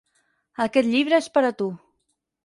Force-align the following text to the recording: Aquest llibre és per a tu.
Aquest 0.63 0.89
llibre 0.93 1.19
és 1.23 1.27
per 1.35 1.43
a 1.49 1.51
tu. 1.59 1.67